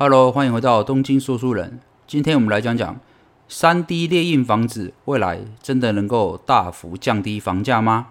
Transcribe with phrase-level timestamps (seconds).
[0.00, 1.80] Hello，欢迎回到东京说书人。
[2.06, 3.00] 今天我们来讲讲
[3.48, 8.06] 三 D 列印房子未来真的能够大幅降低房价吗？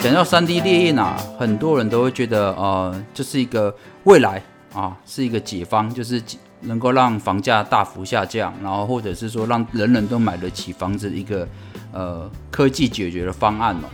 [0.00, 3.72] 讲到三 D 列印啊，很多人都会觉得呃，这是一个
[4.02, 4.42] 未来
[4.74, 6.20] 啊，是一个解方，就是
[6.66, 11.48] 能够让房价大幅下降，然后或者是说让人人都买得起房子一个
[11.92, 13.88] 呃科技解决的方案哦。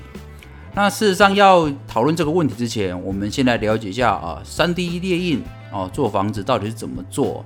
[0.75, 7.45] 那事实上要讨论这个问题之前，我们先来了解一下啊，三 D 列印哦做房子到底是怎么做？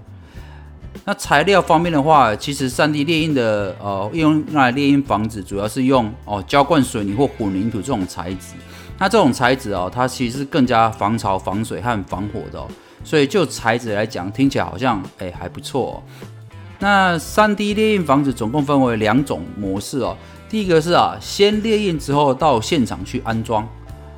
[1.04, 8.54] 那材料方面的话，其实三 D 列印的呃用来列印房子，主要是用哦浇灌水泥或混凝土这种材质。
[8.98, 12.66] 那这种材质哦，它其实是更加防潮、防水和防火的哦。
[13.05, 15.95] 所以就材质来讲，听起来好像哎还不错。
[15.95, 16.02] 哦
[16.78, 20.14] 那三 D 列印房子总共分为两种模式哦。
[20.46, 23.66] 第一个是啊，先列印之后到现场去安装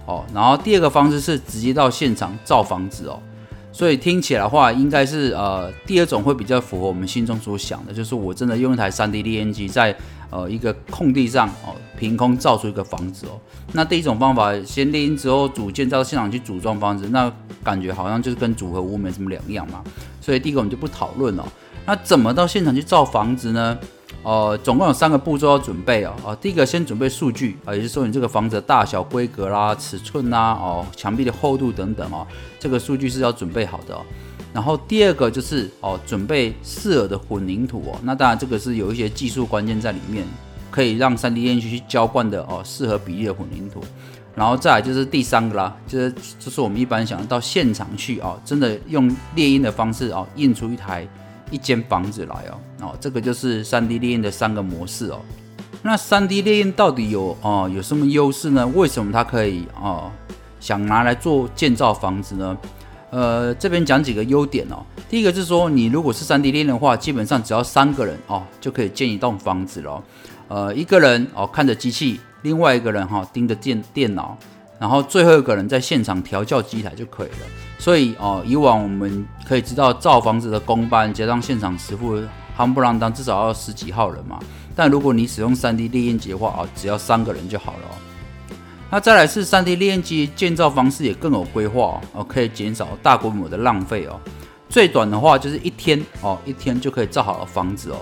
[0.07, 0.25] 哦。
[0.35, 3.23] 然后第二个方式是直接到现场造房子哦。
[3.71, 9.97] 所以听起来的话，应该是呃第二种会比较符合我们心中所想的，就是我真的用一台 3D 列印机在
[10.31, 13.39] 呃一个空地上哦凭空造出一个房子哦。
[13.73, 19.83] 那第一种方法，先列印之后组建到现场去组装房子，那感觉好像就是跟组合屋没什么两样嘛。
[20.21, 21.47] 所以第一个我们就不讨论了。
[21.87, 23.79] 那怎么到现场去造房子呢？
[24.25, 26.13] 呃，总共有三个步骤要准备哦。
[26.25, 32.27] 哦，第一个先准备数据啊，也就是说你这个房子的大小、规格啦、尺寸啦，哦，墙壁的厚度等等哦，
[32.59, 34.03] 这个数据是要准备好的哦。
[34.53, 37.99] 然后第二个就是哦，准备适合的混凝土哦。
[38.03, 40.25] 那当然这个是有一些技术关键在里面，
[40.71, 43.83] 可以让 3D 列印去浇灌的哦，适合比例的混凝土。
[44.35, 51.07] 然后再来就是第三个啦，就是就是我们一般想到现场去哦，真的用列印的方式哦，印出一台。
[51.51, 55.19] 一间房子来哦，哦，这个就是三 D 列印的三个模式哦。
[55.81, 58.67] 那三 D 列印到底有哦有什么优势呢？
[58.67, 60.11] 为什么它可以哦
[60.61, 62.55] 想拿来做建造房子呢？
[63.11, 64.85] 呃，这边讲几个优点哦。
[65.09, 70.03] 第一个是说，你如果是三 D 列印的话，基本上只要三个人哦就可以建一栋房子了。
[70.49, 74.37] 呃，一个人哦看着机器，另外一个人哈盯着电电脑。
[74.79, 77.47] 然后最后一个人在现场调教机台就可以了。
[77.81, 82.17] 所以哦，以往我们可以知道造房子的工班加上现场师傅，
[82.57, 84.39] 夯不啷当至少要十几号人嘛。
[84.77, 88.08] 但如果你使用 3D 列印机的话哦，只要三个人就好了。
[88.91, 94.19] 那再来是 3D 列印机建造方式也更有规划哦，可以减少大规模的浪费哦。
[94.69, 97.99] 最短的话就是一天哦，一天就可以造好了房子哦。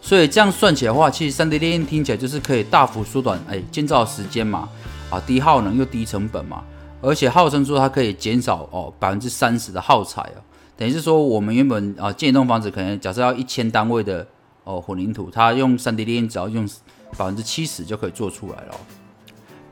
[0.00, 4.68] 所以这样算起来的话，其实 3D 列印听起来就是可以大幅缩短哎建造时间嘛。
[5.10, 6.64] 啊，低耗能又低成本嘛，
[7.00, 10.42] 而且号称说它可以减少哦百分之三十的耗材哦，
[10.76, 14.26] 等于是说我们原本啊建一栋房子可能假设要一千单位的
[14.64, 16.68] 哦混凝土，它用三 D 列印只要用
[17.16, 18.74] 百分之七十就可以做出来了。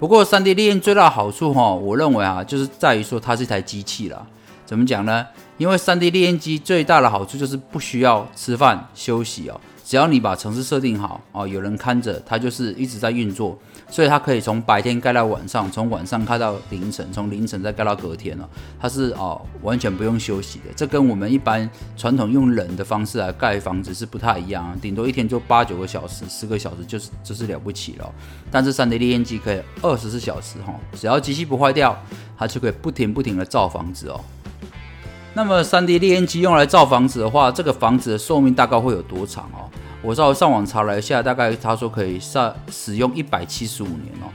[0.03, 4.27] 不过三 D 列印最大的好处哈，我认为啊就是在于说它是一台机器了。
[4.67, 5.25] 怎么讲呢？
[5.59, 9.61] 因为三 D 列印机最大的好处就是不需要吃饭休息哦。
[9.93, 13.59] 只要你把城市设定好哦，有人看着，它就是一直在运作，
[13.91, 18.49] 所以它可以从白天盖到晚上，从晚上开到凌晨，从凌晨再盖到隔天了。
[18.81, 20.73] 它是哦，完全不用休息的。
[20.75, 28.11] 这跟我们一般传统用人的方式来盖房子是不太一样，顶多一天就八九个小时、十个小时就是就是了不起了。
[28.51, 31.95] 但是三 D 列印机可以二十四小时哈，只要机器不坏掉，
[32.39, 34.19] 它就可以不停不停的造房子哦。
[35.35, 39.69] 那么三 D 列印机用来造房子的话，这个房子的寿命大概会有多长哦？
[40.03, 44.27] 我稍微上网查了一下，大概他说可以上使用一百七十五年哦。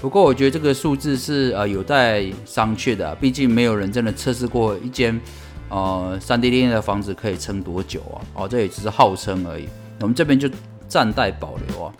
[0.00, 5.20] 不过我觉得这个数字是呃有待商榷的，毕竟没有人真的测试过一间
[5.68, 8.22] 呃三 D 列的房子可以撑多久啊？
[8.34, 9.68] 哦，这也只是号称而已。
[10.00, 10.48] 我们这边就
[10.86, 11.92] 暂待保留啊。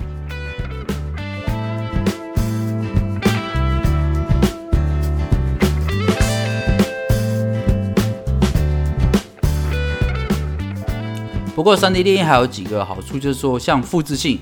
[11.55, 14.37] 不过，3D 列印还有几个好处，就是说像复制性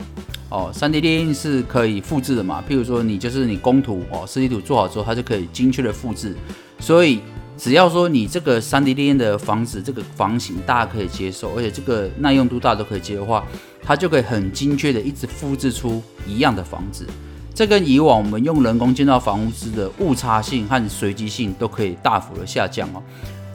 [0.49, 2.65] 哦，3D 列印是可以复制的嘛。
[2.67, 6.35] 譬如说，你就是你工图哦，设计图做好之后，它就可以精确的复制。
[6.81, 7.21] 所以，
[7.59, 13.45] 只要说你这个 3D 列印的房子这个房型大家可以接受，而且这个耐用度大家都可以接的话，
[13.83, 17.07] 它就可以很精确的一直复制出一样的房子。
[17.55, 23.03] 这跟以往我们用人工建造房屋时的误差性和随机性都可以大幅的下降哦。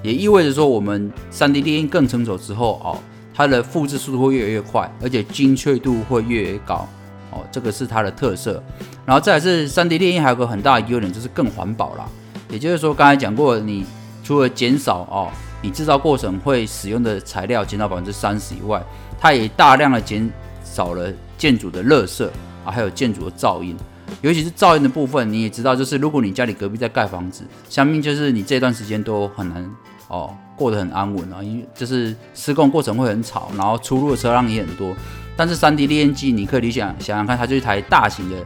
[0.03, 2.99] 也意味着说，我们 3D 列印更成熟之后哦。
[3.37, 6.87] 它的复制速度会越来越快，而且精确度会越来越高
[7.29, 8.61] 哦，这个是它的特色。
[9.05, 12.09] 然后再来是 3D 列印，还有个很大的优点就是更环保啦。
[12.49, 13.85] 也就是说，刚才讲过，你
[14.23, 15.29] 除了减少哦，
[15.61, 18.83] 你制造过程会使用的材料减少百分之三十以外，
[19.19, 20.27] 它也大量的减
[20.63, 22.25] 少了建筑的垃圾
[22.65, 23.77] 啊，还有建筑的噪音。
[24.21, 29.69] 尤其是噪音的部分，你也知道，就是如果你家里隔壁在盖房子，相信就是你这段时间都很难
[30.07, 34.93] 哦过得很安稳啊，因为就是施工过程会很吵，然后出入的车辆也很多。
[35.37, 38.37] 但是三 D 列印机，你可以理想想想看，它就一台大型的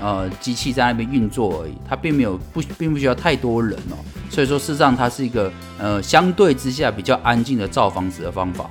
[0.00, 3.98] 呃机器在那边运作而已，它并没有不并不需要太多人哦，
[4.30, 8.70] 所以说事实上它是一个呃相对之下比较安静的造房子的方法。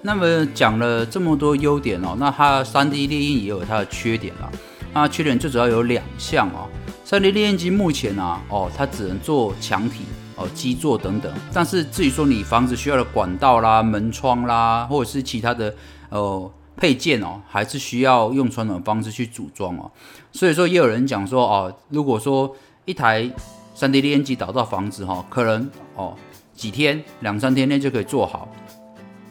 [0.00, 4.48] 那么讲了这么多优点哦，那它三 D 列印也有它的缺点啦。
[4.94, 6.68] 那缺点最主要有两项哦。
[7.04, 10.04] 三 D 列印机目前啊，哦，它只能做墙体、
[10.38, 11.30] 哦基座等等。
[11.52, 15.74] 但是至于说你房子需要的管道啦、门窗啦，或者是其他的
[16.08, 19.90] 呃配件哦，还是需要用传统方式去组装哦。
[20.32, 22.54] 所以说也有人讲说哦，如果说
[22.84, 23.30] 一台
[23.74, 26.14] 三 D 打印机打造房子哈，可能哦
[26.54, 28.48] 几天两三天内就可以做好。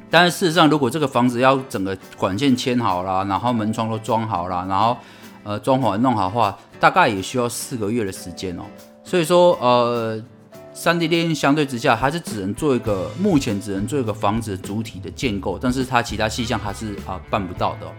[0.09, 4.95] 但是事实上，如果这个房子要整个管线牵好了，然后门窗都装好了，然后
[5.43, 8.63] 呃，装潢弄好的话，大概也需要四个月的时间哦。
[9.03, 10.21] 所以说，呃，
[10.77, 17.91] 三 D 列印相对之下，还是只能做一个，目前只能做一个房子主体的建构，但是它其他细项还是啊办不到的。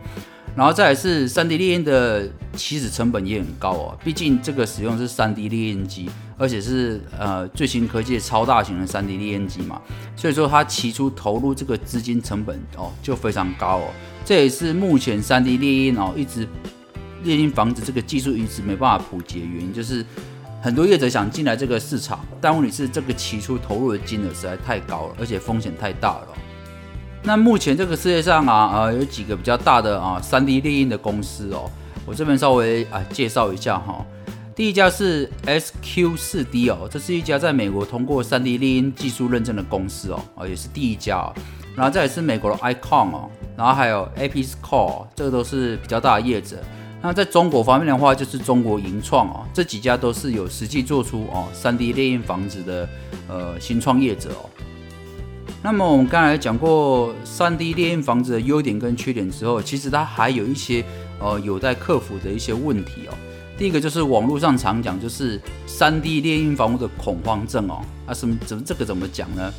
[0.54, 9.82] 然后再来是三 D 列印的起始成本也很高哦，毕竟这个使用是三 D 列印机，而且是呃最新科技的超大型的三 D 列印机嘛，
[10.14, 13.88] 所以说它起初投入这个资金成本哦就非常高哦。
[14.24, 16.46] 这也是目前三 D 列印哦一直。
[17.24, 20.06] 列印房子这个技术一直没办法普及的原因，就是
[20.60, 26.28] 很多业者想进来这个市场，但问题是这个起初投入的金额实在太高了，而且风险太大了。
[27.22, 31.70] 那目前这个世界上啊，呃，有几个比较大的啊三 D 列印的公司哦，
[32.04, 34.04] 我这边稍微啊介绍一下哈。
[34.54, 41.32] 第一家是 SQ 四 D 哦，这是一家在美国通过三 D 列印技术认证的公司哦，啊也是第一家。
[41.76, 46.56] 然后再也是美国的 Icon 哦，然后还有 APSCore，这个都是比较大的业者。
[47.00, 52.88] 那在中国方面的话，就是中国银创哦，这几家都是有实际做出哦 3D 列印房子的
[53.28, 54.50] 呃新创业者哦。
[55.62, 60.84] 那么我们刚才讲过 3D 列印房子的优点跟缺点之后，其实它还有一些
[61.20, 63.14] 呃有待克服的一些问题哦。
[63.58, 67.80] 第一个就是网络上常讲，就是 3D 猎鹰房屋的恐慌症哦。
[68.06, 69.52] 啊，什么怎么这个怎么讲呢？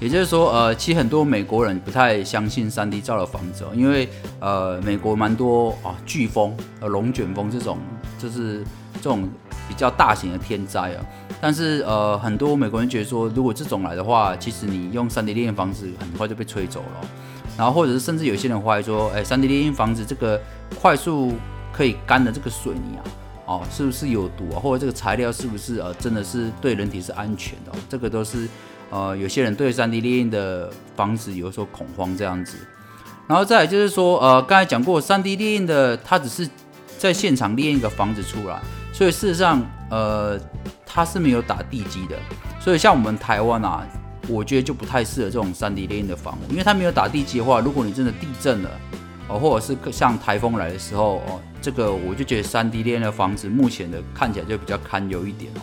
[0.00, 4.08] 也就是说，呃，其实很多美国人不太相信 3D 造的房子哦，因为
[4.40, 7.78] 呃，美国蛮多啊飓风、呃龙卷风这种，
[8.18, 8.64] 就是
[8.94, 9.28] 这种
[9.68, 11.04] 比较大型的天灾啊。
[11.38, 17.08] 但是呃，很多美国人觉得说，如果这种来的话，其实你用 3D 猎鹰房子很快就被吹走了。
[17.58, 20.40] 然后或者是甚至有些人怀疑说，哎，3D 猎鹰房子这个
[20.80, 21.34] 快速
[21.70, 23.04] 可以干的这个水泥啊。
[23.46, 24.60] 哦，是不是有毒啊？
[24.60, 27.72] 或者这个材料是不是呃，真的是对人体是安全的？
[27.88, 28.48] 这个都是
[28.90, 32.56] 呃，有些人对三 D 列印的房子有所恐慌这样子。
[33.26, 36.48] 然后再来就是说，呃，刚才讲过，三 D 列印的它只是
[36.98, 38.60] 在现场列印一个房子出来，
[38.92, 39.60] 所以事实上
[39.90, 40.38] 呃，
[40.86, 42.16] 它是没有打地基的。
[42.60, 43.86] 所以像我们台湾啊，
[44.28, 48.70] 我觉得就不太适合这种三 D 列印的房屋，因为它没有打地基的话，如果你真的地震了。
[49.28, 55.60] 哦，或者是像台风来的时候，哦，这个我就觉得三 D 链的房子目前的看起来就比较堪忧一点哦。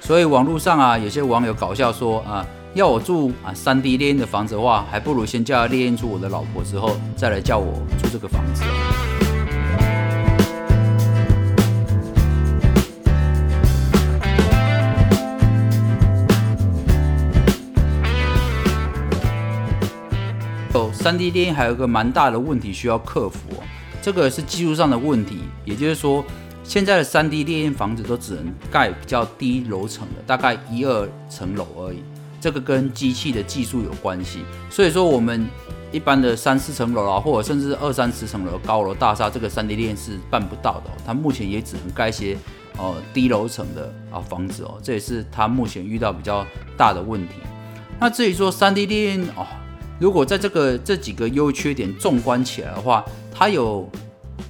[0.00, 8.76] 所以网络上啊，有些网友搞笑说啊，要我住啊三 D 链的房子的话，还不如先叫他列印出我的老婆之后，再来叫我住这个房子哦。
[20.92, 23.62] 三 D 列印还有个蛮大的问题需要克服哦，
[24.02, 26.24] 这个是技术上的问题，也就是说，
[26.64, 32.02] 现在的三 D 列印房子都只能盖比较低楼层的，大概一二层楼而已。
[32.40, 34.40] 这个跟机器的技术有关系，
[34.70, 35.46] 所以说我们
[35.92, 40.90] 一般的三四层楼啊，或者甚至二三十层楼高楼大厦，这个三 D 列印是办不到的。
[41.06, 42.38] 它目前也只能盖一些
[42.78, 47.34] 呃低楼层的啊房子哦，这也是它目前遇到比较大的问题。
[47.98, 49.46] 那至于说三 D 列印哦。
[49.98, 53.88] 如果在这个这几个优缺点纵观起来的话，它有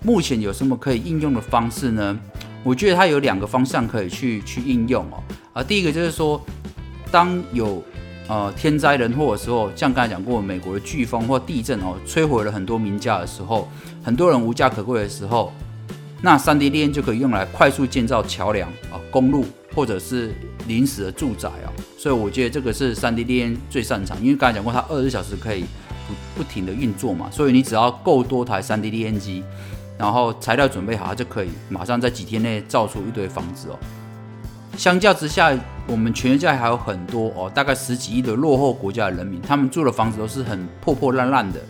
[0.02, 2.18] 目前有什么可以应用的方式呢？
[2.62, 5.22] 我觉得它有两个方向可以去去应用哦。
[5.52, 6.40] 啊，第一个就是说，
[7.10, 7.82] 当有
[8.28, 13.68] 呃天灾人祸的时候，像刚才讲过，美国的飓风或地震哦，摧毁了很多民家的时候，
[14.02, 15.52] 很多人无家可归的时候，
[16.22, 19.44] 那三 D 链就可以用来快速建造桥梁啊、公路
[19.75, 20.34] 或者是
[20.66, 21.72] 临时的住宅啊。
[21.99, 25.64] 所以我觉得这个是三 D 列印最擅长，因为刚才讲过，它二十四小时可以
[26.37, 29.45] 不停的运作嘛，所以你只要够多台三 D 列印机，
[29.99, 33.79] 然后材料准备好，就可以马上在几天内造出一堆房子哦。
[34.76, 35.52] 相较之下，
[35.87, 41.61] 我们全世界还有很多哦，大概十几亿的落后国家的人民，他们住的房子都是很破破烂烂的。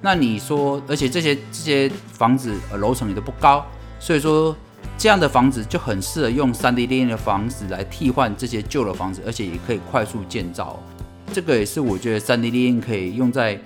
[0.00, 3.64] 那你说，而且这些这些房子呃楼层也都不高，
[3.98, 4.56] 所以说
[4.96, 10.80] 这样的房子就很适合用三 D 列印的房子来替换这些旧的房子，而且也可以快速建造。
[11.32, 13.60] 这个也是我觉得三 D 列印可以用在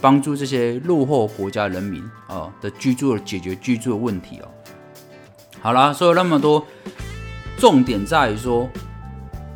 [0.00, 4.48] 帮助这些落后国家人民啊的居住解决居住的问题哦。
[5.60, 6.66] 好啦，说了那么多，
[7.58, 8.68] 重点在于说。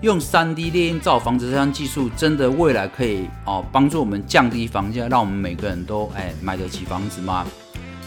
[0.02, 7.47] 用三 D 列印造房子这项技术，真的未来可以哦帮助我们降低房价，让我们每个人都哎买得起房子吗？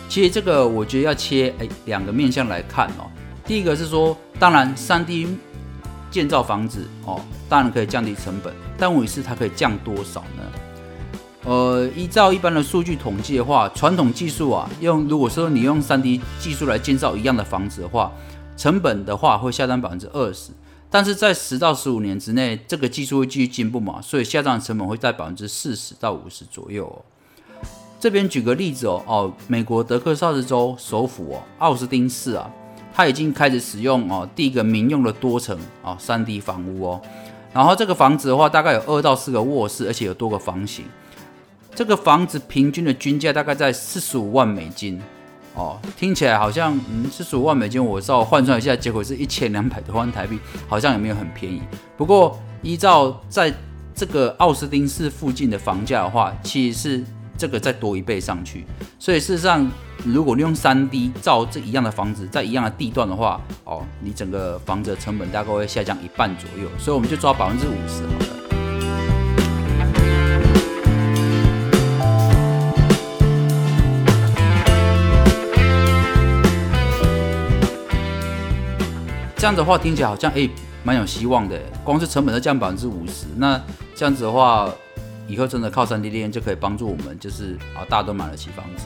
[0.10, 3.06] 其实这个我觉得要切哎两个面向来看哦。
[3.46, 5.38] 第一个是说，当然三 D
[6.14, 10.44] 建造房子哦，当然可以降低成本，但问题是它可以降多少呢？
[11.46, 18.12] 呃，依照一般的数据统计的话，传统技术啊，用如果说你用三 D 技术来建造一样的房子的话，
[18.56, 20.52] 成本的话会下降百分之二十。
[20.92, 27.02] 但是在十到十五年之内，这个技术会继续进步嘛，所以下降成本会在百分之四十到五十左右哦。
[28.00, 32.48] 这边举个例子哦，哦，美国德克萨斯州首府哦，奥斯汀市啊，
[32.94, 37.02] 它已经开始使用哦第一个民用的多层啊三 D 房屋哦。
[37.52, 40.86] 然后这个房子的话，大概有二到四个卧室，而且有多个房型。
[41.76, 45.02] 这个房子平均的均价大概在四十五万美金。
[45.56, 51.62] 哦，听起来好像嗯四十五万美金，我稍微换算一下，结果是一千两百多万台币，好像也没有很便宜。
[51.96, 53.54] 不过依照在
[53.94, 57.04] 这个奥斯汀市附近的房价的话，其实是
[57.38, 58.66] 这个再多一倍上去。
[59.00, 59.70] 所以事实上，
[60.06, 66.70] 如果你用三 D 造这一样的房子，在一样的地段的话，哦，你整个房子的成本大概会下降一半左右。
[66.78, 68.26] 所以我们就抓百分之五十好了。
[79.36, 80.50] 这样的话听起来好像诶
[80.86, 83.62] 蛮有希望的，光是成本都降百分之五十，那
[83.94, 84.70] 这样子的话，
[85.28, 88.86] 以后真的靠三 D 链就可以帮助我们，就是啊大家都买得起房子。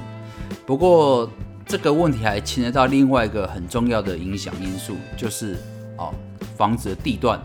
[0.66, 1.30] 不过
[1.66, 5.56] 这个问题还牵扯到另外一个很重要的影响因素，就是
[5.98, 6.14] 哦
[6.56, 7.40] 房子的地段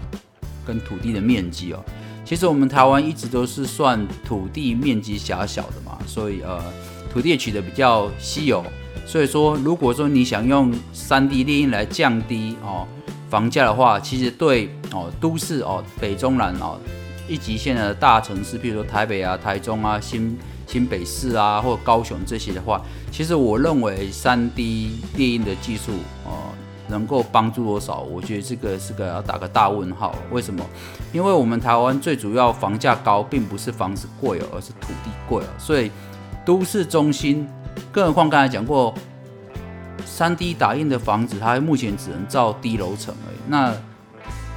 [0.66, 1.84] 跟土地的面积哦。
[2.24, 6.62] 其实我们台湾一直都是算土地面积狭小的嘛，所以呃
[7.12, 8.64] 土地取得比较稀有，
[9.06, 12.86] 所以说如果说你想用三 D 列印来降低哦。
[13.28, 16.78] 房价的话，其实对哦，都市哦，北中南哦，
[17.28, 25.92] 一级线的大城市，比如说台北啊、台中啊、新新北市啊，或高雄这些的话，其实我认为三 D 列印的技术
[26.24, 26.50] 哦，
[26.88, 28.00] 能够帮助多少？
[28.00, 30.14] 我觉得这个是个要打个大问号。
[30.30, 30.64] 为什么？
[31.12, 35.48] 因为我们台湾最主要房价高，并不是房子贵哦，而是土地贵哦。
[35.58, 35.90] 所以
[36.44, 37.48] 都市中心，
[37.90, 38.94] 更何况刚才讲过。
[40.04, 43.36] 三 D 打印的房子，它目前只能造低楼层而已。
[43.46, 43.72] 那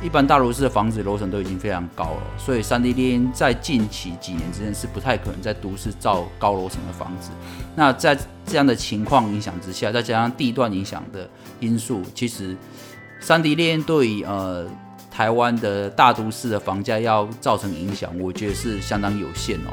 [0.03, 7.31] 一般大楼市的房子楼层都已经非常高了，所以三 D 列在近期几年之间是不太可能在都市造高楼层的房子。
[7.75, 11.27] 那在这样的情况影响之下，再加上地段影响的
[11.59, 12.55] 因素，其实
[13.19, 14.67] 三 D 列对于呃
[15.09, 19.71] 台湾的大都市的房价要造成影响，我觉得是相当有限哦。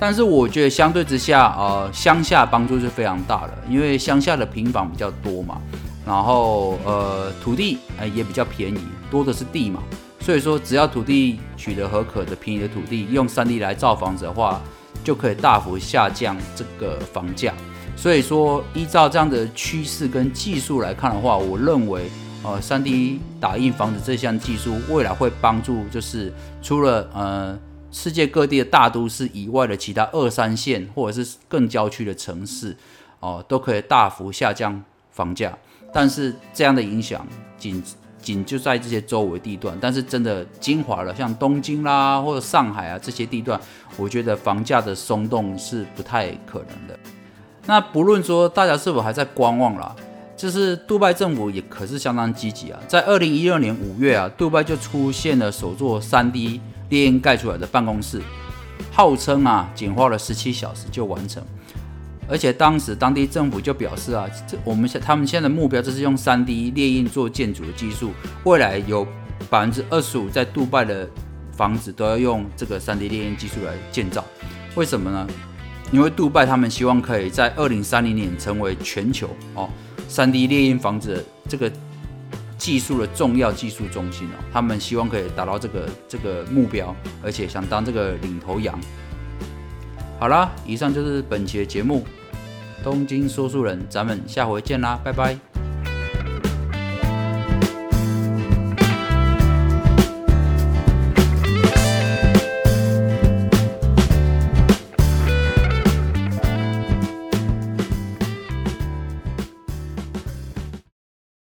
[0.00, 5.60] 但是我觉得相对之下，呃，乡下帮助是非常大的，因为乡下的平房比较多嘛，
[6.04, 8.80] 然后呃土地呃也比较便宜，
[9.10, 9.82] 多的是地嘛，
[10.20, 14.60] 所以说只要土地取得合可的便宜的土地，用三 D 来造房子的话，
[15.02, 17.52] 就可以大幅下降这个房价。
[17.96, 22.10] 所以说依照这样的趋势跟技术来看的话，我认为
[22.42, 26.32] 呃三 D 打印房子这项技术未来会帮助，就是
[26.62, 27.58] 除了呃。
[27.96, 32.76] 世界各地的大都市以外的其他二三线或者是更郊区的城市，
[33.20, 34.82] 哦，都可以大幅下降
[35.12, 35.56] 房价。
[35.92, 37.24] 但是这样的影响
[37.56, 37.80] 仅
[38.24, 43.60] 仅就在这些周围地段，但是真的精华了，像东京啦或者上海啊这些地段，
[43.96, 46.98] 我觉得房价的松动是不太可能的。
[47.66, 49.94] 那不论说大家是否还在观望啦，
[50.36, 56.60] 就是杜拜政府也可是相当积极啊，在二零一二年五月啊，杜拜就出现了首座三 D。
[56.90, 58.20] 列印盖出来的办公室，
[58.92, 61.42] 号称啊，仅花了十七小时就完成。
[62.28, 68.12] 而且当时当地政府就表示啊，这我们现他们现在的目标就是用三 D 列印做建筑的技术，
[68.44, 69.06] 未来有
[69.50, 71.08] 百分之二十五在杜拜的
[71.52, 74.24] 房子都要用这个三 D 列印技术来建造。
[74.74, 75.26] 为什么呢？
[75.92, 79.68] 因为杜拜他们希望可以在二零三零年成为全球哦
[80.08, 81.70] 三 D 列印房子这个。
[82.56, 88.78] 技术的重要技术中心哦，他们希望可以达到这个这个目标，而且想当这个领头羊。
[90.18, 92.04] 好啦，以上就是本期的节目，
[92.82, 95.53] 东京说书人，咱们下回见啦，拜拜。